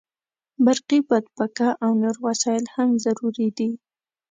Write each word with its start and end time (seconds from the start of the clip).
برقي 0.65 0.99
بادپکه 1.07 1.67
او 1.83 1.91
نور 2.01 2.15
وسایل 2.27 2.65
هم 2.75 2.89
ضروري 3.03 3.47
دي. 3.57 3.69